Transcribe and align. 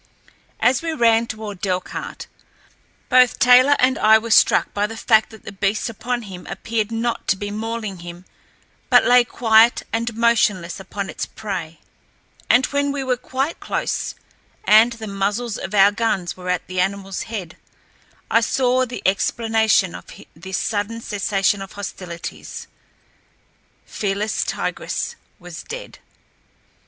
As 0.59 0.81
we 0.81 0.93
ran 0.93 1.27
toward 1.27 1.61
Delcarte, 1.61 2.25
both 3.07 3.37
Taylor 3.37 3.75
and 3.77 3.99
I 3.99 4.17
were 4.17 4.31
struck 4.31 4.73
by 4.73 4.87
the 4.87 4.97
fact 4.97 5.29
that 5.29 5.43
the 5.45 5.51
beast 5.51 5.91
upon 5.91 6.23
him 6.23 6.47
appeared 6.47 6.91
not 6.91 7.27
to 7.27 7.35
be 7.35 7.51
mauling 7.51 7.99
him, 7.99 8.25
but 8.89 9.05
lay 9.05 9.23
quiet 9.23 9.83
and 9.93 10.11
motionless 10.17 10.79
upon 10.79 11.07
its 11.07 11.27
prey, 11.27 11.81
and 12.49 12.65
when 12.73 12.91
we 12.91 13.03
were 13.03 13.15
quite 13.15 13.59
close, 13.59 14.15
and 14.63 14.93
the 14.93 15.05
muzzles 15.05 15.59
of 15.59 15.75
our 15.75 15.91
guns 15.91 16.35
were 16.35 16.49
at 16.49 16.65
the 16.65 16.79
animal's 16.81 17.21
head, 17.29 17.55
I 18.31 18.41
saw 18.41 18.87
the 18.87 19.03
explanation 19.05 19.93
of 19.93 20.05
this 20.35 20.57
sudden 20.57 21.01
cessation 21.01 21.61
of 21.61 21.73
hostilities—Felis 21.73 24.45
tigris 24.45 25.15
was 25.37 25.61
dead. 25.61 25.99